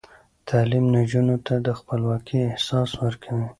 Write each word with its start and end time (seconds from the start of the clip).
تعلیم 0.49 0.85
نجونو 0.93 1.35
ته 1.45 1.55
د 1.65 1.67
خپلواکۍ 1.79 2.37
احساس 2.49 2.89
ورکوي. 3.03 3.45